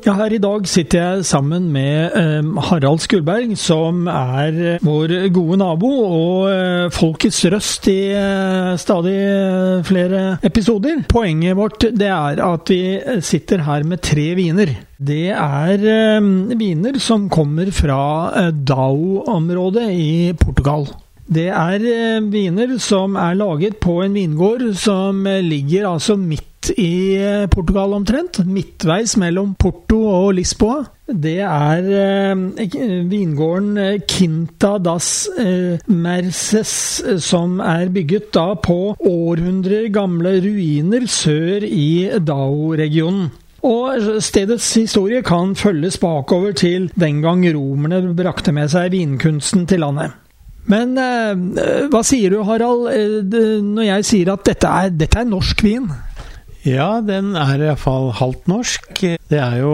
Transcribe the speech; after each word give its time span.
Ja, 0.00 0.14
her 0.16 0.32
i 0.32 0.38
dag 0.40 0.64
sitter 0.64 1.02
jeg 1.02 1.24
sammen 1.28 1.66
med 1.74 2.14
eh, 2.16 2.46
Harald 2.70 3.02
Skulberg, 3.04 3.50
som 3.60 4.06
er 4.08 4.54
eh, 4.56 4.84
vår 4.86 5.12
gode 5.34 5.58
nabo 5.60 5.90
og 6.06 6.46
eh, 6.48 6.86
folkets 6.94 7.42
røst 7.52 7.90
i 7.92 7.98
eh, 8.16 8.78
stadig 8.80 9.12
eh, 9.12 9.82
flere 9.84 10.22
episoder. 10.46 11.02
Poenget 11.10 11.58
vårt 11.58 11.84
det 12.00 12.08
er 12.08 12.40
at 12.46 12.72
vi 12.72 12.80
sitter 13.20 13.66
her 13.66 13.84
med 13.84 14.00
tre 14.08 14.30
viner. 14.40 14.72
Det 14.96 15.34
er 15.36 15.84
viner 16.56 16.96
som 17.00 17.28
kommer 17.32 17.68
fra 17.72 18.00
Dao-området 18.52 19.86
i 19.92 20.10
Portugal. 20.32 20.88
Det 21.30 21.46
er 21.54 22.24
viner 22.26 22.72
som 22.82 23.14
er 23.14 23.36
laget 23.38 23.76
på 23.82 24.00
en 24.02 24.16
vingård 24.16 24.64
som 24.74 25.22
ligger 25.46 25.86
altså 25.92 26.16
midt 26.18 26.72
i 26.74 27.46
Portugal 27.52 27.94
omtrent. 27.94 28.40
Midtveis 28.46 29.14
mellom 29.20 29.54
Porto 29.54 30.00
og 30.10 30.34
Lisboa. 30.34 30.82
Det 31.10 31.38
er 31.42 31.86
eh, 32.00 33.04
vingården 33.10 33.78
Quinta 34.10 34.76
das 34.78 35.28
eh, 35.38 35.80
Merces 35.90 37.02
som 37.24 37.58
er 37.60 37.90
bygget 37.90 38.30
da 38.34 38.54
på 38.54 38.94
århundrer 38.98 39.88
gamle 39.94 40.36
ruiner 40.44 41.06
sør 41.10 41.66
i 41.66 42.10
Dao-regionen. 42.18 43.30
Og 43.66 44.22
stedets 44.24 44.72
historie 44.78 45.20
kan 45.22 45.54
følges 45.58 45.98
bakover 46.00 46.54
til 46.56 46.88
den 46.96 47.20
gang 47.22 47.44
romerne 47.54 48.14
brakte 48.16 48.54
med 48.56 48.70
seg 48.72 48.94
vinkunsten 48.94 49.66
til 49.68 49.84
landet. 49.84 50.16
Men 50.68 50.96
eh, 51.00 51.88
hva 51.90 52.02
sier 52.06 52.34
du, 52.34 52.42
Harald, 52.46 52.88
eh, 52.92 53.60
når 53.64 53.86
jeg 53.86 54.08
sier 54.10 54.32
at 54.34 54.46
dette 54.48 54.70
er, 54.82 54.94
dette 54.94 55.22
er 55.22 55.28
norsk 55.28 55.64
vin? 55.64 55.88
Ja, 56.66 57.00
den 57.00 57.32
er 57.40 57.62
iallfall 57.70 58.10
halvt 58.18 58.50
norsk. 58.50 58.90
Det 59.00 59.40
er 59.40 59.60
jo 59.62 59.72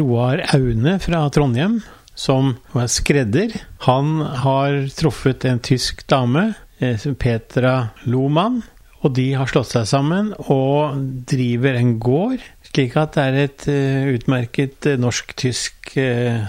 Roar 0.00 0.42
Aune 0.56 0.96
fra 1.02 1.26
Trondheim 1.30 1.78
som 2.16 2.54
er 2.74 2.88
skredder. 2.90 3.52
Han 3.84 4.18
har 4.42 4.86
truffet 4.96 5.44
en 5.46 5.60
tysk 5.62 6.06
dame, 6.10 6.54
eh, 6.80 7.06
Petra 7.20 7.92
Lohmann, 8.08 8.62
og 9.04 9.14
de 9.14 9.28
har 9.36 9.46
slått 9.46 9.70
seg 9.76 9.86
sammen 9.86 10.32
og 10.48 10.96
driver 11.28 11.76
en 11.78 11.98
gård. 12.00 12.40
Slik 12.66 12.96
at 12.98 13.14
det 13.14 13.22
er 13.22 13.36
et 13.44 13.66
uh, 13.70 14.08
utmerket 14.16 14.88
norsk-tysk 14.98 15.94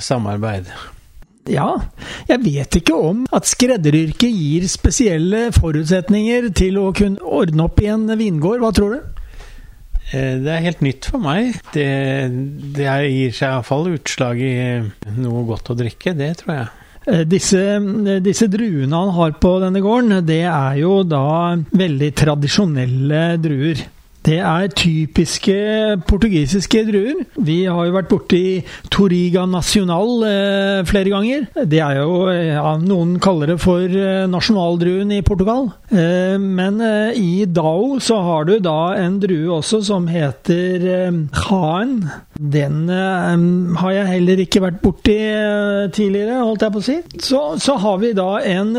samarbeid. 0.01 0.71
Ja, 1.51 1.69
jeg 2.27 2.43
vet 2.43 2.79
ikke 2.79 2.95
om 2.97 3.25
at 3.35 3.47
skredderyrket 3.49 4.31
gir 4.31 4.65
spesielle 4.71 5.47
forutsetninger 5.55 6.49
til 6.57 6.79
å 6.81 6.89
kunne 6.95 7.23
ordne 7.23 7.67
opp 7.67 7.79
i 7.83 7.91
en 7.93 8.07
vingård. 8.19 8.63
Hva 8.63 8.73
tror 8.75 8.97
du? 8.97 9.13
Det 10.11 10.51
er 10.53 10.63
helt 10.63 10.83
nytt 10.85 11.09
for 11.11 11.19
meg. 11.19 11.57
Det, 11.75 11.87
det 12.75 12.87
gir 13.11 13.33
seg 13.35 13.49
iallfall 13.49 13.89
utslag 13.97 14.39
i 14.39 14.53
noe 15.19 15.43
godt 15.47 15.73
å 15.73 15.77
drikke, 15.79 16.15
det 16.15 16.33
tror 16.41 16.53
jeg. 16.55 16.67
Disse, 17.27 17.59
disse, 18.19 18.49
druene 18.51 18.91
han 18.91 19.13
har 19.15 19.35
på 19.39 19.53
denne 19.63 19.79
gården, 19.83 20.25
det 20.27 20.41
er 20.43 20.79
jo 20.81 21.05
da 21.07 21.55
veldig 21.55 22.09
tradisjonelle 22.19 23.21
druer. 23.39 23.83
Det 24.27 24.41
er 24.43 24.67
typiske 24.75 25.55
portugisiske 26.07 26.81
druer. 26.89 27.21
Vi 27.47 27.61
har 27.63 27.87
jo 27.87 27.93
vært 27.95 28.09
borti 28.11 28.41
Toriga 28.91 29.45
Nacional 29.47 30.25
eh, 30.27 30.81
flere 30.89 31.13
ganger. 31.13 31.45
Det 31.63 31.79
er 31.79 32.01
jo 32.01 32.25
ja, 32.27 32.73
Noen 32.81 33.15
kaller 33.23 33.53
det 33.53 33.59
for 33.63 33.85
eh, 33.87 34.25
nasjonaldruen 34.27 35.13
i 35.15 35.21
Portugal. 35.23 35.69
Eh, 35.87 36.35
men 36.43 36.81
eh, 36.83 37.15
i 37.15 37.45
Dao 37.47 38.01
så 38.03 38.19
har 38.25 38.49
du 38.49 38.57
da 38.59 38.97
en 38.99 39.15
drue 39.23 39.61
også 39.61 39.79
som 39.87 40.09
heter 40.11 40.83
eh, 40.91 41.21
Khaan. 41.37 41.95
Den 42.35 42.83
eh, 42.91 43.47
har 43.79 43.95
jeg 43.95 44.11
heller 44.11 44.43
ikke 44.43 44.65
vært 44.65 44.83
borti 44.83 45.17
tidligere, 45.95 46.41
holdt 46.43 46.67
jeg 46.67 46.75
på 46.75 46.83
å 46.83 46.87
si. 46.89 46.97
Så, 47.29 47.41
så 47.63 47.77
har 47.79 48.03
vi 48.03 48.11
da 48.17 48.27
en 48.43 48.75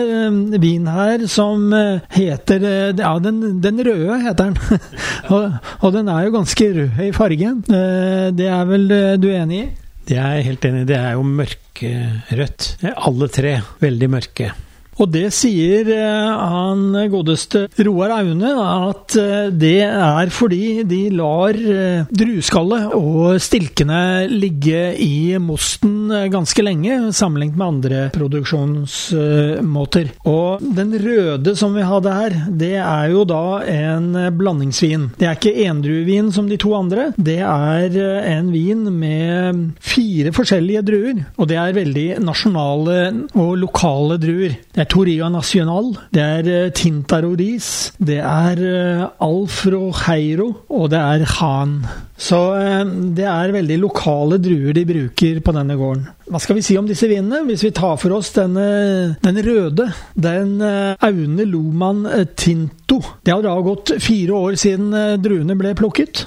vin 0.60 0.92
her 0.92 1.24
som 1.30 1.72
heter 2.12 2.68
Ja, 2.98 3.16
den, 3.22 3.62
den 3.64 3.80
røde 3.86 4.20
heter 4.28 4.52
den. 4.52 4.84
Og, 5.38 5.58
og, 5.80 5.92
den 5.94 6.08
er 6.12 6.26
jo 6.26 6.36
ganske 6.38 6.70
rød 6.76 7.02
i 7.06 7.10
fargen. 7.16 7.60
Eh, 7.68 8.28
det 8.36 8.48
er 8.50 8.64
vel 8.68 8.88
eh, 8.94 9.18
du 9.20 9.28
enig 9.32 9.60
i? 9.64 9.66
Det 10.08 10.16
er 10.16 10.38
jeg 10.38 10.48
helt 10.52 10.70
enig 10.70 10.84
i. 10.84 10.88
Det 10.88 10.98
er 10.98 11.18
jo 11.18 11.26
mørkerødt. 11.28 12.70
Alle 12.96 13.28
tre 13.32 13.58
veldig 13.84 14.10
mørke. 14.16 14.52
Og 14.98 15.10
det 15.14 15.28
sier 15.34 15.86
eh, 15.94 16.38
han 16.52 16.96
godeste 17.12 17.66
Roar 17.86 18.16
Aune 18.16 18.50
at 18.58 19.14
eh, 19.18 19.50
det 19.54 19.84
er 19.86 20.32
fordi 20.34 20.82
de 20.88 21.00
lar 21.14 21.54
eh, 21.54 22.08
drueskallet 22.10 22.96
og 22.98 23.38
stilkene 23.42 24.26
ligge 24.30 24.96
i 24.98 25.38
mosten 25.42 26.10
ganske 26.32 26.64
lenge, 26.64 27.12
sammenlignet 27.14 27.58
med 27.58 27.66
andre 27.68 28.00
produksjonsmåter. 28.14 30.10
Og 30.28 30.64
den 30.74 30.96
røde 30.98 31.54
som 31.58 31.76
vi 31.76 31.86
hadde 31.86 32.16
her, 32.18 32.36
det 32.48 32.74
er 32.82 33.12
jo 33.12 33.24
da 33.28 33.60
en 33.68 34.10
blandingsvin. 34.38 35.10
Det 35.18 35.28
er 35.28 35.38
ikke 35.38 35.68
endruevin 35.68 36.32
som 36.34 36.48
de 36.50 36.58
to 36.60 36.74
andre. 36.78 37.10
Det 37.14 37.38
er 37.44 37.94
en 38.34 38.50
vin 38.54 38.82
med 38.98 39.62
fire 39.84 40.32
forskjellige 40.34 40.82
druer, 40.88 41.22
og 41.38 41.50
det 41.50 41.58
er 41.60 41.76
veldig 41.76 42.08
nasjonale 42.24 42.98
og 43.38 43.54
lokale 43.62 44.18
druer. 44.20 44.58
Det 44.74 44.82
er 44.84 44.87
Toria 44.88 45.28
Nacional, 45.32 45.92
det 46.14 46.24
er 46.24 46.70
Tinta 46.76 47.20
Roriz, 47.22 47.92
det 48.00 48.18
er 48.24 48.62
eh, 48.64 49.02
Alfro 49.24 49.90
Heiro, 50.06 50.48
og 50.72 50.88
det 50.92 51.00
er 51.00 51.24
Han. 51.38 51.80
Så 52.18 52.40
eh, 52.58 52.84
det 53.16 53.26
er 53.28 53.54
veldig 53.54 53.78
lokale 53.84 54.40
druer 54.42 54.76
de 54.76 54.86
bruker 54.88 55.42
på 55.44 55.54
denne 55.56 55.76
gården. 55.78 56.08
Hva 56.28 56.40
skal 56.42 56.58
vi 56.58 56.62
si 56.64 56.76
om 56.76 56.86
disse 56.88 57.08
vinene? 57.08 57.40
Hvis 57.48 57.62
vi 57.64 57.70
tar 57.76 57.96
for 58.00 58.12
oss 58.18 58.30
denne, 58.36 59.16
den 59.24 59.38
røde, 59.46 59.88
den 60.12 60.58
Aune 60.60 61.46
Loman 61.48 62.02
Tinto. 62.36 62.98
Det 63.24 63.32
har 63.32 63.44
da 63.44 63.54
gått 63.64 63.94
fire 64.02 64.36
år 64.36 64.58
siden 64.60 64.92
druene 65.24 65.56
ble 65.58 65.72
plukket. 65.78 66.26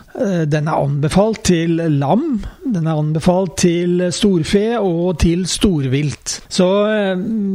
Den 0.49 0.69
er 0.69 0.81
anbefalt 0.81 1.43
til 1.51 1.77
lam, 1.99 2.41
den 2.65 2.87
er 2.87 2.97
anbefalt 3.01 3.59
til 3.61 4.07
storfe 4.13 4.65
og 4.79 5.19
til 5.21 5.45
storvilt. 5.49 6.39
Så 6.49 6.69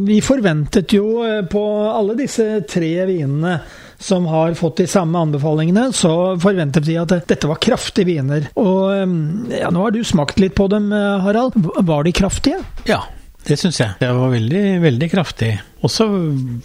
vi 0.07 0.21
forventet 0.25 0.95
jo 0.95 1.23
på 1.51 1.65
alle 1.91 2.19
disse 2.19 2.63
tre 2.71 2.93
vinene 3.11 3.59
som 4.07 4.29
har 4.31 4.55
fått 4.59 4.83
de 4.83 4.87
samme 4.91 5.19
anbefalingene, 5.27 5.89
så 5.97 6.37
forventet 6.43 6.87
vi 6.87 6.99
at 7.01 7.13
dette 7.27 7.51
var 7.51 7.61
kraftige 7.63 8.09
viner. 8.13 8.49
Og 8.61 9.51
ja, 9.51 9.71
nå 9.75 9.85
har 9.87 9.95
du 9.95 10.03
smakt 10.07 10.41
litt 10.43 10.57
på 10.57 10.69
dem, 10.73 10.93
Harald. 10.95 11.57
Var 11.57 12.07
de 12.07 12.15
kraftige? 12.17 12.63
Ja, 12.89 13.03
det 13.47 13.59
syns 13.61 13.79
jeg. 13.79 13.95
Det 14.01 14.11
var 14.11 14.33
veldig, 14.33 14.65
veldig 14.83 15.09
kraftig. 15.13 15.53
Og 15.87 15.93
så 15.93 16.07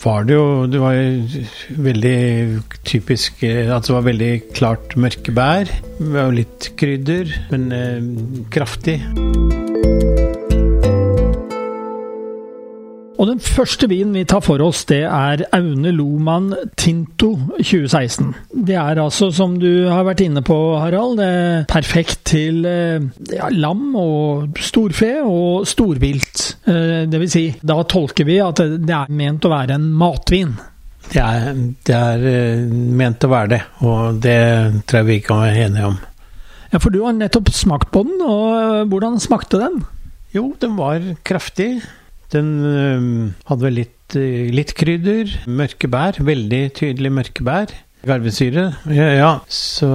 var 0.02 0.26
det 0.26 0.34
jo 0.34 0.46
Det 0.72 0.80
var 0.82 0.96
veldig 1.88 2.62
typisk 2.88 3.44
at 3.46 3.86
det 3.86 3.94
var 3.94 4.08
veldig 4.08 4.32
klart 4.58 4.96
mørke 4.98 5.36
bær. 5.36 5.70
Litt 6.34 6.72
krydder, 6.80 7.36
men 7.54 7.70
eh, 7.76 8.48
kraftig. 8.54 8.98
Og 13.20 13.28
den 13.28 13.42
første 13.44 13.90
vinen 13.92 14.16
vi 14.16 14.24
tar 14.26 14.42
for 14.42 14.62
oss, 14.64 14.86
det 14.90 15.04
er 15.04 15.44
Aune 15.54 15.92
Loman 15.94 16.54
Tinto 16.80 17.34
2016. 17.60 18.32
Det 18.66 18.78
er 18.80 19.02
altså, 19.04 19.30
som 19.36 19.58
du 19.62 19.90
har 19.92 20.06
vært 20.08 20.24
inne 20.26 20.44
på, 20.46 20.58
Harald, 20.80 21.22
perfekt 21.70 22.24
til 22.32 22.66
eh, 22.66 23.04
ja, 23.36 23.52
lam 23.52 23.92
og 24.00 24.58
storfe 24.64 25.14
og 25.26 25.68
storvilt. 25.70 26.46
Eh, 26.66 27.04
det 27.12 27.22
vil 27.22 27.32
si, 27.32 27.46
da 27.62 27.82
tolker 27.84 28.26
vi 28.28 28.40
at 28.42 28.64
det 28.80 28.96
er 28.96 29.14
ment 29.14 29.46
å 29.46 29.54
være 29.54 29.78
en 29.78 29.92
matvin. 30.02 30.56
Det 31.12 31.22
er, 31.22 31.52
det 31.84 31.98
er 31.98 32.28
eh, 32.32 32.66
ment 32.72 33.28
å 33.28 33.32
være 33.36 33.54
det, 33.58 33.64
og 33.86 34.22
det 34.24 34.40
tror 34.88 35.02
jeg 35.02 35.12
vi 35.12 35.22
kan 35.26 35.44
være 35.44 35.66
enige 35.68 35.94
om. 35.94 36.02
Ja, 36.72 36.80
For 36.80 36.94
du 36.94 37.02
har 37.04 37.18
nettopp 37.18 37.52
smakt 37.54 37.92
på 37.92 38.06
den, 38.08 38.22
og 38.24 38.88
hvordan 38.90 39.20
smakte 39.20 39.60
den? 39.60 39.82
Jo, 40.32 40.54
den 40.62 40.78
var 40.80 41.04
kraftig. 41.28 41.82
Den 42.32 43.34
hadde 43.50 43.72
litt, 43.76 44.16
øh, 44.16 44.52
litt, 44.56 44.76
krydder. 44.78 45.32
Mørke 45.52 45.90
bær. 45.92 46.20
Veldig 46.24 46.66
tydelig 46.80 47.12
mørke 47.12 47.44
bær. 47.44 47.74
Garvesyre. 48.08 48.72
Ja, 48.90 49.10
ja, 49.14 49.32
Så 49.48 49.88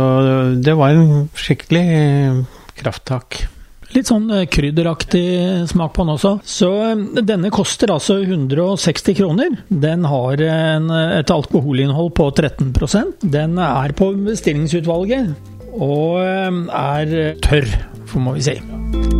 det 0.63 0.77
var 0.79 0.95
en 0.95 1.29
skikkelig 1.35 1.85
øh, 1.91 2.41
krafttak. 2.79 3.47
Litt 3.95 4.11
sånn 4.11 4.29
eh, 4.31 4.47
krydderaktig 4.51 5.67
smak 5.71 5.95
på 5.97 6.05
den 6.05 6.15
også. 6.15 6.37
Så 6.47 6.71
eh, 6.93 7.05
denne 7.27 7.51
koster 7.55 7.91
altså 7.95 8.21
160 8.23 9.19
kroner. 9.19 9.59
Den 9.69 10.07
har 10.07 10.43
en, 10.47 10.91
et 11.19 11.35
alkoholinnhold 11.35 12.15
på 12.17 12.31
13% 12.31 13.27
Den 13.27 13.59
er 13.59 13.97
på 13.97 14.13
bestillingsutvalget 14.27 15.35
og 15.77 16.23
er 16.23 17.37
tørr, 17.45 17.69
får 18.09 18.23
må 18.25 18.39
vi 18.39 18.47
si. 18.49 19.16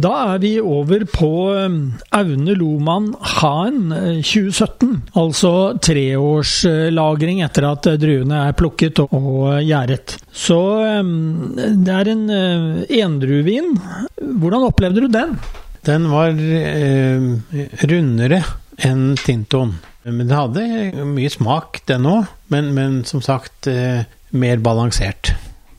Da 0.00 0.10
er 0.34 0.38
vi 0.40 0.52
over 0.62 1.02
på 1.10 1.28
um, 1.52 1.78
Aune 2.14 2.54
Loman 2.56 3.10
Haen 3.36 3.90
2017. 4.22 4.92
Eh, 4.94 5.18
altså 5.20 5.52
treårslagring 5.82 7.42
etter 7.44 7.66
at 7.68 7.88
druene 8.00 8.44
er 8.46 8.56
plukket 8.56 9.02
og 9.04 9.58
gjæret. 9.66 10.16
Så 10.32 10.60
um, 11.02 11.52
det 11.58 11.96
er 11.96 12.12
en 12.14 12.24
eh, 12.32 12.96
endruevin. 13.02 13.74
Hvordan 14.16 14.68
opplevde 14.70 15.04
du 15.04 15.10
den? 15.12 15.36
Den 15.84 16.08
var 16.12 16.32
eh, 16.38 17.28
rundere 17.90 18.42
enn 18.80 19.14
tintoen. 19.20 19.76
Men 20.06 20.24
den 20.24 20.36
hadde 20.36 21.04
mye 21.12 21.28
smak, 21.32 21.82
den 21.90 22.08
òg. 22.08 22.30
Men, 22.52 22.72
men, 22.76 23.00
som 23.08 23.20
sagt 23.24 23.68
eh, 23.68 24.06
mer 24.32 24.62
balansert. 24.64 25.34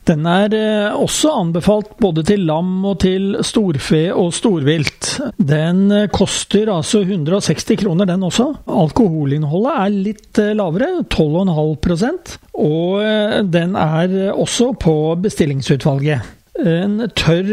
Den 0.09 0.25
er 0.25 0.53
eh, 0.57 0.95
også 0.97 1.29
anbefalt 1.37 1.93
både 2.01 2.23
til 2.25 2.45
lam 2.47 2.85
og 2.89 2.97
til 3.03 3.35
storfe 3.45 4.07
og 4.17 4.31
storvilt. 4.33 5.11
Den 5.37 5.83
eh, 5.93 6.07
koster 6.13 6.71
altså 6.73 7.03
160 7.03 7.77
kroner, 7.83 8.09
den 8.09 8.25
også. 8.25 8.47
Alkoholinnholdet 8.65 9.77
er 9.83 9.99
litt 10.09 10.41
eh, 10.41 10.53
lavere, 10.57 11.03
12,5% 11.05 12.37
og 12.61 13.47
den 13.49 13.77
er 13.79 14.11
også 14.35 14.73
på 14.77 14.93
bestillingsutvalget. 15.23 16.27
En 16.61 16.99
tørr 17.17 17.47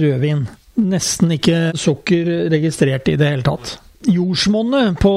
rødvin. 0.00 0.46
Nesten 0.80 1.34
ikke 1.34 1.74
sukker 1.76 2.30
registrert 2.52 3.10
i 3.12 3.18
det 3.20 3.32
hele 3.34 3.44
tatt. 3.44 3.74
Jordsmonnet 4.06 5.00
på 5.02 5.14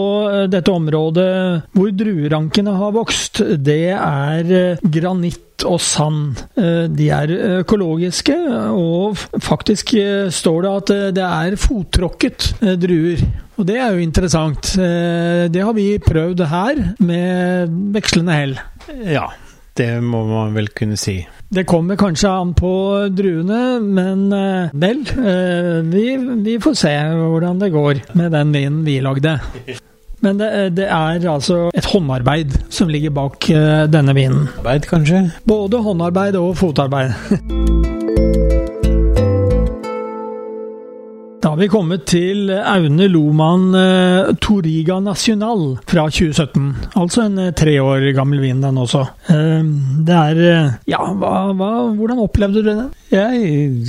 dette 0.51 0.73
området 0.73 1.29
hvor 1.75 1.91
druerankene 1.93 2.73
har 2.79 2.95
vokst, 2.95 3.43
det 3.59 3.93
er 3.95 4.79
granitt 4.81 5.45
og 5.67 5.79
sand. 5.83 6.39
Eh, 6.59 6.85
de 6.91 7.09
er 7.13 7.33
økologiske, 7.59 8.35
og 8.75 9.19
faktisk 9.43 9.93
eh, 9.99 10.29
står 10.31 10.61
det 10.63 10.71
at 10.71 10.93
eh, 10.95 11.05
det 11.19 11.27
er 11.27 11.59
fottråkket 11.59 12.49
druer. 12.79 13.23
Og 13.59 13.67
det 13.67 13.75
er 13.75 13.91
jo 13.91 13.99
interessant. 14.05 14.69
Det 14.79 15.63
har 15.67 15.73
vi 15.75 15.97
prøvd 15.99 16.45
her, 16.47 16.77
med 17.03 17.73
vekslende 17.91 18.37
hell. 18.37 18.53
Ja, 19.03 19.25
det 19.79 19.91
må 20.05 20.23
man 20.29 20.55
vel 20.57 20.69
kunne 20.75 20.97
si. 20.99 21.17
Det 21.49 21.65
kommer 21.69 21.97
kanskje 21.97 22.29
an 22.29 22.53
på 22.57 22.71
druene, 23.15 23.79
men 23.81 24.27
vel. 24.77 25.01
Vi, 25.89 26.05
vi 26.45 26.57
får 26.61 26.77
se 26.77 26.93
hvordan 27.15 27.61
det 27.63 27.71
går 27.73 28.03
med 28.19 28.35
den 28.37 28.53
vinen 28.53 28.81
vi 28.85 28.99
lagde. 29.01 29.39
Men 30.19 30.37
det, 30.37 30.51
det, 30.77 30.89
er 30.91 31.25
altså 31.31 31.69
et 31.73 31.87
håndarbeid 31.89 32.59
som 32.69 32.91
ligger 32.91 33.15
bak 33.15 33.49
denne 33.89 34.13
vinen. 34.17 34.49
Arbeid, 34.59 34.89
kanskje? 34.91 35.23
Både 35.47 35.81
håndarbeid 35.87 36.37
og 36.37 36.57
fotarbeid. 36.59 37.15
Da 41.49 41.55
har 41.55 41.63
vi 41.63 41.67
kommet 41.73 42.03
til 42.05 42.51
Aune 42.53 43.07
Loman 43.09 43.71
eh, 43.73 44.27
Toriga 44.37 44.99
National 45.01 45.79
fra 45.89 46.03
2017. 46.05 46.67
Altså 46.93 47.23
en 47.23 47.39
eh, 47.41 47.55
tre 47.57 47.73
år 47.81 48.05
gammel 48.13 48.43
vin, 48.43 48.59
den 48.61 48.77
også. 48.77 49.01
Eh, 49.33 49.71
det 50.05 50.19
er 50.19 50.77
Ja, 50.85 50.99
hva, 51.09 51.31
hva, 51.57 51.71
hvordan 51.97 52.21
opplevde 52.21 52.61
du 52.61 52.69
den? 52.69 52.93
Jeg, 53.09 53.41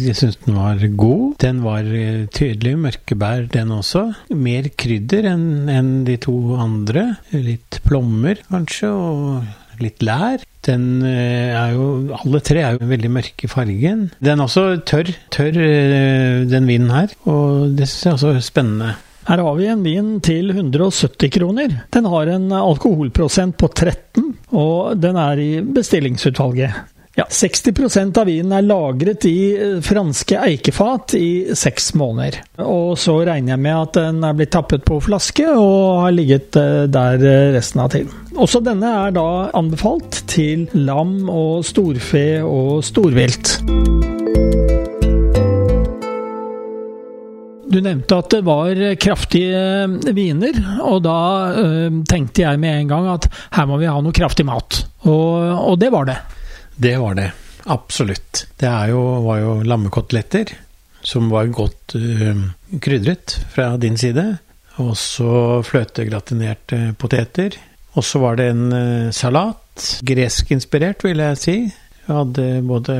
jeg 0.07 0.17
syns 0.17 0.41
den 0.47 0.57
var 0.57 0.81
god. 1.05 1.37
Den 1.45 1.61
var 1.67 1.93
tydelig 2.33 2.79
mørkebær, 2.81 3.51
den 3.53 3.77
også. 3.77 4.07
Mer 4.33 4.73
krydder 4.73 5.29
enn 5.35 5.69
en 5.69 5.95
de 6.09 6.17
to 6.17 6.39
andre. 6.57 7.11
Litt 7.37 7.83
plommer, 7.85 8.41
kanskje, 8.49 8.89
og 8.89 9.70
litt 9.85 10.05
lær. 10.05 10.43
Den 10.67 11.03
eh, 11.07 11.57
er 11.57 11.75
jo 11.77 11.87
Alle 12.21 12.41
tre 12.45 12.65
er 12.65 12.77
jo 12.77 12.89
veldig 12.91 13.13
mørke 13.13 13.47
i 13.47 13.51
fargen. 13.51 14.09
Den 14.21 14.41
er 14.41 14.47
også 14.47 14.83
tørr, 14.89 15.13
tørr 15.33 15.57
eh, 15.57 16.43
den 16.51 16.69
vinen 16.69 16.93
her, 16.93 17.15
og 17.31 17.77
det 17.79 17.89
syns 17.89 18.05
jeg 18.05 18.19
også 18.19 18.35
er 18.35 18.45
spennende. 18.45 18.93
Her 19.31 19.43
har 19.45 19.59
vi 19.59 19.67
en 19.71 19.83
vin 19.85 20.15
til 20.25 20.51
170 20.51 21.31
kroner. 21.37 21.75
Den 21.93 22.09
har 22.09 22.31
en 22.33 22.49
alkoholprosent 22.57 23.59
på 23.61 23.69
13, 23.69 24.31
og 24.57 24.97
den 25.01 25.19
er 25.21 25.41
i 25.41 25.51
bestillingsutvalget. 25.63 27.00
Ja, 27.19 27.25
60% 27.31 28.19
av 28.21 28.29
vinen 28.31 28.53
er 28.55 28.63
lagret 28.63 29.25
i 29.27 29.51
eh, 29.59 29.79
franske 29.83 30.39
eikefat 30.39 31.17
i 31.19 31.57
seks 31.59 31.91
måneder. 31.99 32.39
Og 32.63 32.95
så 33.03 33.17
regner 33.27 33.57
jeg 33.57 33.63
med 33.65 33.79
at 33.81 33.99
den 33.99 34.23
er 34.29 34.37
blitt 34.39 34.53
tappet 34.55 34.87
på 34.87 35.01
flaske 35.03 35.49
og 35.51 36.05
har 36.05 36.15
ligget 36.15 36.55
eh, 36.61 36.87
der 36.87 37.19
eh, 37.19 37.51
resten 37.57 37.83
av 37.83 37.91
tiden. 37.97 38.15
Også 38.39 38.63
denne 38.63 38.95
er 39.09 39.17
da 39.19 39.27
anbefalt 39.59 40.23
til 40.31 40.69
lam 40.79 41.27
og 41.27 41.67
storfe 41.67 42.25
og 42.47 42.85
storvilt. 42.87 43.57
Du 47.71 47.79
nevnte 47.83 48.23
at 48.23 48.33
det 48.35 48.45
var 48.47 48.79
kraftige 48.99 50.15
viner, 50.15 50.57
og 50.83 51.05
da 51.05 51.19
ø, 51.55 51.69
tenkte 52.11 52.43
jeg 52.43 52.59
med 52.59 52.81
en 52.81 52.91
gang 52.91 53.07
at 53.13 53.29
her 53.55 53.69
må 53.71 53.79
vi 53.79 53.87
ha 53.87 53.95
noe 54.03 54.15
kraftig 54.15 54.47
mat. 54.49 54.81
Og, 55.07 55.37
og 55.71 55.79
det 55.79 55.93
var 55.95 56.09
det. 56.11 56.17
Det 56.81 56.97
var 56.97 57.15
det. 57.19 57.31
Absolutt. 57.69 58.47
Det 58.57 58.69
jo, 58.89 59.01
var 59.27 59.41
jo 59.43 59.57
lammekoteletter 59.69 60.55
som 61.05 61.29
var 61.33 61.51
godt 61.53 61.95
uh, 61.97 62.47
krydret 62.81 63.37
fra 63.53 63.75
din 63.81 63.99
side. 64.01 64.25
Og 64.81 64.95
så 64.97 65.61
fløtegratinerte 65.67 66.95
poteter. 67.01 67.59
Og 67.99 68.07
så 68.07 68.23
var 68.23 68.41
det 68.41 68.49
en 68.55 68.73
uh, 68.73 69.13
salat. 69.13 69.91
Greskinspirert, 70.09 71.05
vil 71.05 71.21
jeg 71.21 71.41
si. 71.41 71.57
Vi 72.07 72.17
hadde 72.17 72.49
både 72.65 72.97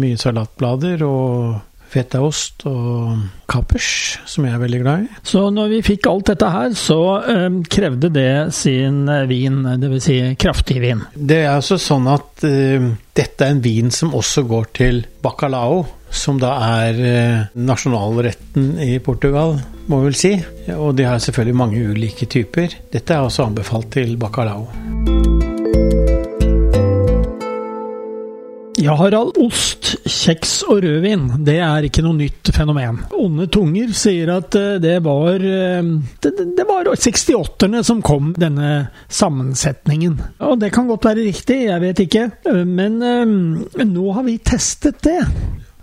mye 0.00 0.16
salatblader 0.20 1.04
og 1.04 1.60
fetaost 1.92 2.64
og 2.68 3.22
kapers, 3.50 4.18
som 4.28 4.46
jeg 4.46 4.56
er 4.56 4.62
veldig 4.62 4.80
glad 4.82 5.04
i. 5.04 5.20
Så 5.28 5.44
når 5.52 5.72
vi 5.74 5.80
fikk 5.84 6.08
alt 6.10 6.32
dette 6.32 6.50
her, 6.54 6.74
så 6.78 7.00
um, 7.26 7.60
krevde 7.68 8.12
det 8.14 8.52
sin 8.56 9.04
eh, 9.12 9.26
vin, 9.30 9.62
dvs. 9.82 10.02
Si 10.02 10.18
kraftig 10.40 10.80
vin? 10.82 11.04
Det 11.14 11.42
er 11.44 11.52
altså 11.52 11.78
sånn 11.80 12.08
at 12.10 12.46
uh, 12.48 12.88
dette 13.14 13.46
er 13.46 13.54
en 13.54 13.64
vin 13.64 13.92
som 13.94 14.16
også 14.18 14.46
går 14.48 14.70
til 14.82 15.02
bacalao. 15.22 15.84
Som 16.12 16.36
da 16.36 16.50
er 16.82 16.98
uh, 17.00 17.44
nasjonalretten 17.56 18.74
i 18.84 18.98
Portugal, 19.04 19.56
må 19.88 20.02
vi 20.02 20.10
vel 20.10 20.18
si. 20.18 20.34
Og 20.76 20.92
de 20.98 21.08
har 21.08 21.22
selvfølgelig 21.22 21.60
mange 21.62 21.86
ulike 21.92 22.28
typer. 22.28 22.76
Dette 22.92 23.16
er 23.16 23.24
også 23.24 23.48
anbefalt 23.48 23.92
til 23.96 24.16
bacalao. 24.20 25.11
Ja, 28.82 28.96
Harald. 28.98 29.36
Ost, 29.38 29.92
kjeks 30.10 30.56
og 30.66 30.80
rødvin, 30.82 31.28
det 31.46 31.58
er 31.62 31.84
ikke 31.86 32.02
noe 32.02 32.16
nytt 32.18 32.50
fenomen. 32.54 32.98
Onde 33.14 33.46
tunger 33.52 33.92
sier 33.94 34.32
at 34.34 34.56
eh, 34.58 34.80
det 34.82 34.96
var 35.04 35.38
eh, 35.38 35.90
Det, 36.24 36.32
det 36.58 36.66
var 36.66 36.90
68-erne 36.90 37.84
som 37.86 38.02
kom, 38.02 38.32
denne 38.34 38.88
sammensetningen. 39.06 40.18
Og 40.48 40.58
det 40.58 40.72
kan 40.74 40.90
godt 40.90 41.06
være 41.12 41.28
riktig, 41.28 41.60
jeg 41.68 41.84
vet 41.84 42.02
ikke. 42.06 42.24
Men 42.66 42.98
eh, 43.06 43.86
nå 43.86 44.16
har 44.16 44.26
vi 44.26 44.40
testet 44.42 44.98
det. 45.06 45.20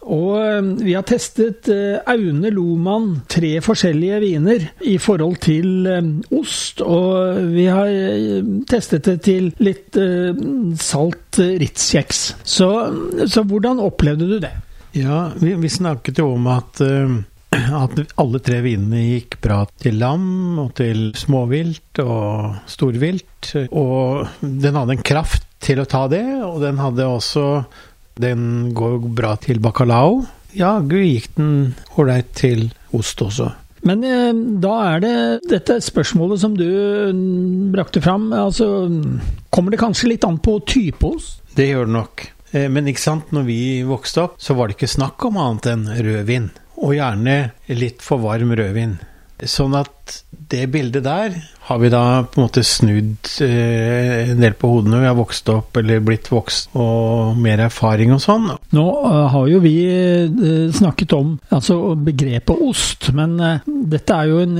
Og 0.09 0.33
eh, 0.41 0.69
vi 0.81 0.95
har 0.97 1.05
testet 1.07 1.69
eh, 1.71 1.99
Aune 2.09 2.51
Loman, 2.53 3.09
tre 3.29 3.57
forskjellige 3.63 4.21
viner, 4.23 4.65
i 4.81 4.97
forhold 5.01 5.37
til 5.45 5.89
eh, 5.89 6.11
ost. 6.39 6.81
Og 6.85 7.51
vi 7.53 7.67
har 7.69 7.91
testet 8.69 9.05
det 9.05 9.19
til 9.27 9.51
litt 9.61 9.97
salt 10.79 11.39
Ritz-kjeks. 11.39 12.23
Så, 12.43 12.69
så, 13.25 13.45
hvordan 13.45 13.81
opplevde 13.83 14.29
du 14.29 14.37
det? 14.41 14.53
Ja, 14.97 15.27
vi, 15.37 15.53
vi 15.59 15.69
snakket 15.69 16.21
jo 16.21 16.33
om 16.35 16.47
at 16.51 16.81
at 17.49 17.95
alle 18.21 18.39
tre 18.45 18.59
vinene 18.61 18.99
gikk 19.01 19.39
bra 19.41 19.63
til 19.81 19.97
lam 20.01 20.59
og 20.61 20.73
til 20.77 21.09
småvilt 21.17 22.01
og 22.03 22.59
storvilt. 22.69 23.53
Og 23.73 24.29
den 24.41 24.77
hadde 24.77 24.97
en 24.97 25.05
kraft 25.05 25.47
til 25.59 25.81
å 25.81 25.87
ta 25.89 26.05
det, 26.11 26.23
og 26.45 26.61
den 26.63 26.79
hadde 26.79 27.07
også 27.09 27.45
den 28.19 28.73
går 28.75 28.99
bra 29.15 29.35
til 29.41 29.61
bacalao. 29.63 30.23
Ja, 30.57 30.79
gud 30.81 31.05
gikk 31.05 31.31
den 31.37 31.73
ålreit 31.97 32.31
til 32.37 32.69
ost 32.95 33.21
også. 33.21 33.51
Men 33.87 34.03
eh, 34.03 34.33
da 34.59 34.73
er 34.89 35.03
det 35.03 35.15
dette 35.47 35.77
spørsmålet 35.83 36.41
som 36.41 36.55
du 36.57 36.67
mm, 36.67 37.69
brakte 37.75 38.01
fram. 38.03 38.27
Altså, 38.35 38.89
kommer 39.53 39.71
det 39.71 39.81
kanskje 39.81 40.13
litt 40.13 40.27
an 40.27 40.41
på 40.43 40.57
type 40.67 41.13
ost? 41.13 41.39
Det 41.55 41.69
gjør 41.69 41.87
det 41.87 41.95
nok. 41.95 42.25
Eh, 42.51 42.67
men 42.71 42.89
ikke 42.91 43.05
sant, 43.05 43.31
når 43.35 43.47
vi 43.47 43.59
vokste 43.87 44.25
opp, 44.25 44.39
så 44.41 44.57
var 44.57 44.67
det 44.67 44.77
ikke 44.77 44.91
snakk 44.91 45.29
om 45.29 45.39
annet 45.39 45.69
enn 45.71 45.87
rødvin. 45.95 46.49
Og 46.79 46.95
gjerne 46.95 47.37
litt 47.75 48.03
for 48.03 48.23
varm 48.23 48.51
rødvin. 48.55 48.97
Sånn 49.47 49.77
at 49.77 50.19
det 50.49 50.65
bildet 50.73 51.05
der 51.05 51.35
har 51.69 51.77
vi 51.77 51.89
da 51.93 52.23
på 52.25 52.39
en 52.39 52.47
måte 52.47 52.63
snudd 52.65 53.29
eh, 53.45 54.31
en 54.31 54.39
del 54.41 54.55
på 54.57 54.71
hodet 54.71 54.89
når 54.89 55.03
vi 55.03 55.09
har 55.09 55.17
vokst 55.19 55.49
opp 55.53 55.77
eller 55.77 56.01
blitt 56.01 56.31
vokst 56.33 56.73
og 56.73 57.37
mer 57.37 57.61
erfaring 57.67 58.15
og 58.15 58.23
sånn. 58.23 58.47
Nå 58.73 58.85
uh, 59.03 59.27
har 59.29 59.45
jo 59.51 59.59
vi 59.61 59.75
uh, 59.85 60.71
snakket 60.73 61.13
om 61.13 61.35
altså 61.53 61.93
begrepet 62.07 62.63
ost, 62.65 63.11
men 63.13 63.35
uh, 63.37 63.67
dette 63.67 64.17
er 64.17 64.31
jo 64.31 64.39
en 64.41 64.57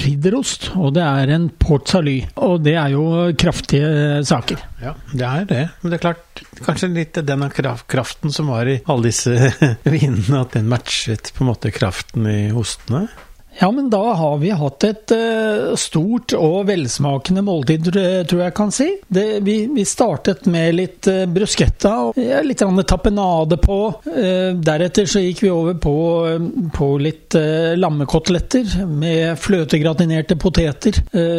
ridderost, 0.00 0.70
og 0.76 0.92
det 0.98 1.06
er 1.06 1.32
en 1.38 1.48
port 1.62 1.88
salut. 1.88 2.28
Og 2.44 2.60
det 2.64 2.76
er 2.76 2.92
jo 2.92 3.06
kraftige 3.40 4.20
saker. 4.28 4.60
Ja, 4.84 4.94
det 5.14 5.26
er 5.30 5.48
det. 5.48 5.64
Men 5.80 5.94
det 5.94 6.00
er 6.00 6.04
klart, 6.04 6.44
kanskje 6.66 6.92
litt 6.92 7.16
den 7.24 7.48
kraften 7.56 8.32
som 8.34 8.52
var 8.52 8.68
i 8.68 8.80
alle 8.84 9.08
disse 9.08 9.32
vinene, 9.88 10.44
at 10.44 10.58
den 10.58 10.68
matchet 10.68 11.32
på 11.32 11.46
en 11.46 11.52
måte 11.54 11.72
kraften 11.72 12.28
i 12.28 12.40
ostene. 12.52 13.06
Ja, 13.58 13.70
men 13.70 13.90
da 13.90 14.12
har 14.14 14.38
vi 14.38 14.50
hatt 14.54 14.84
et 14.86 15.12
uh, 15.12 15.74
stort 15.78 16.32
og 16.36 16.68
velsmakende 16.70 17.42
måltid, 17.44 17.90
tror 18.30 18.42
jeg 18.44 18.54
kan 18.56 18.70
si. 18.72 18.86
Det, 19.08 19.42
vi, 19.44 19.64
vi, 19.74 19.84
startet 19.88 20.46
med 20.50 20.76
litt 20.78 21.08
uh, 21.10 21.26
bruschetta 21.28 21.92
og 22.06 22.20
litt 22.46 22.62
tapenade 22.88 23.58
på. 23.60 23.80
Uh, 24.06 24.54
deretter 24.54 25.08
så 25.10 25.22
gikk 25.24 25.42
vi 25.44 25.50
over 25.52 25.76
på, 25.82 25.96
på 26.76 26.88
litt 27.02 27.34
lammekoteletter 27.80 28.86
med 28.88 29.38
fløtegratinerte 29.38 30.36
poteter. 30.40 30.96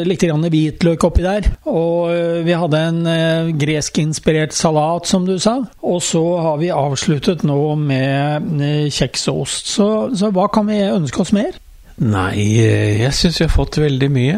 litt 0.07 0.23
hvitløk 0.23 1.03
oppi 1.07 1.23
der. 1.25 1.47
Og 1.67 2.11
vi 2.45 2.55
hadde 2.55 2.83
en 2.91 3.51
greskinspirert 3.59 4.55
salat, 4.55 5.09
som 5.09 5.25
du 5.27 5.37
sa. 5.41 5.57
Og 5.83 5.99
så 6.05 6.23
har 6.45 6.61
vi 6.61 6.71
avsluttet 6.73 7.43
nå 7.47 7.59
med 7.81 8.63
kjeks 8.93 9.27
og 9.33 9.43
ost. 9.45 9.73
Så, 9.75 9.89
så 10.15 10.31
hva 10.33 10.47
kan 10.53 10.69
vi 10.69 10.79
ønske 10.85 11.25
oss 11.25 11.35
mer? 11.35 11.59
Nei, 12.01 12.59
jeg 13.01 13.13
syns 13.13 13.39
vi 13.41 13.45
har 13.45 13.53
fått 13.53 13.79
veldig 13.81 14.09
mye. 14.13 14.37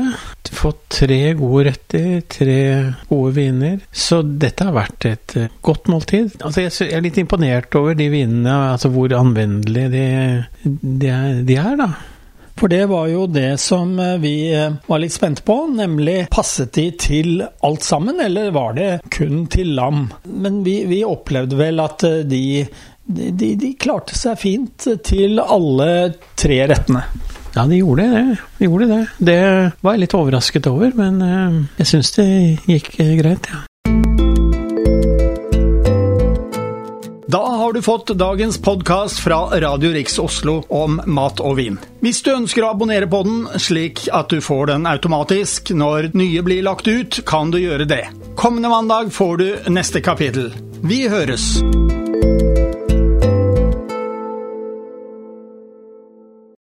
Fått 0.53 0.85
tre 0.99 1.19
gode 1.37 1.67
retter, 1.69 2.21
tre 2.29 2.59
gode 3.09 3.33
viner. 3.37 3.77
Så 3.91 4.21
dette 4.23 4.67
har 4.67 4.75
vært 4.75 5.07
et 5.09 5.35
eh, 5.39 5.51
godt 5.65 5.89
måltid. 5.91 6.37
Altså, 6.43 6.67
jeg 6.67 6.91
er 6.93 7.03
litt 7.03 7.19
imponert 7.21 7.73
over 7.79 7.97
de 7.97 8.09
vinene, 8.13 8.55
altså 8.73 8.91
hvor 8.93 9.13
anvendelige 9.17 9.91
de, 9.93 10.07
de, 10.63 11.13
de 11.47 11.57
er, 11.59 11.77
da. 11.79 11.89
For 12.59 12.69
det 12.69 12.83
var 12.91 13.07
jo 13.09 13.25
det 13.31 13.55
som 13.63 13.95
eh, 13.99 14.17
vi 14.21 14.35
eh, 14.53 14.75
var 14.87 15.01
litt 15.01 15.15
spente 15.15 15.45
på, 15.47 15.57
nemlig 15.73 16.27
passet 16.33 16.73
de 16.77 16.89
til 17.01 17.45
alt 17.65 17.85
sammen, 17.87 18.21
eller 18.21 18.53
var 18.55 18.77
det 18.77 18.89
kun 19.13 19.47
til 19.51 19.73
lam? 19.79 20.09
Men 20.29 20.61
vi, 20.67 20.81
vi 20.89 21.03
opplevde 21.07 21.57
vel 21.59 21.81
at 21.83 22.05
de, 22.29 22.43
de, 23.07 23.53
de 23.57 23.73
klarte 23.79 24.19
seg 24.19 24.37
fint 24.41 24.91
til 25.07 25.41
alle 25.43 25.89
tre 26.39 26.61
rettene. 26.69 27.07
Ja, 27.53 27.65
de 27.65 27.77
gjorde 27.77 28.01
det. 28.01 28.35
De 28.57 28.65
gjorde 28.65 28.85
det. 28.85 29.05
Det 29.17 29.71
var 29.81 29.93
jeg 29.93 30.05
litt 30.05 30.15
overrasket 30.17 30.67
over, 30.71 30.89
men 30.97 31.21
eh, 31.21 31.61
jeg 31.83 31.91
syns 31.91 32.11
det 32.17 32.25
gikk 32.65 32.97
eh, 32.97 33.13
greit, 33.19 33.49
ja. 33.51 33.61
Da 37.33 37.39
har 37.49 37.73
du 37.73 37.81
fått 37.81 38.11
dagens 38.17 38.59
podkast 38.61 39.17
fra 39.23 39.39
Radio 39.61 39.89
Riks 39.93 40.19
Oslo 40.21 40.59
om 40.69 40.99
mat 41.05 41.41
og 41.41 41.55
vin. 41.57 41.79
Hvis 42.05 42.21
du 42.21 42.29
ønsker 42.33 42.65
å 42.65 42.73
abonnere 42.75 43.09
på 43.09 43.23
den, 43.25 43.39
slik 43.57 44.03
at 44.13 44.29
du 44.29 44.37
får 44.43 44.69
den 44.75 44.85
automatisk 44.89 45.73
når 45.73 46.11
nye 46.13 46.45
blir 46.45 46.61
lagt 46.65 46.89
ut, 46.89 47.23
kan 47.25 47.49
du 47.49 47.57
gjøre 47.57 47.89
det. 47.89 48.03
Kommende 48.37 48.69
mandag 48.69 49.09
får 49.17 49.35
du 49.41 49.49
neste 49.73 50.05
kapittel. 50.05 50.53
Vi 50.85 51.07
høres! 51.09 51.55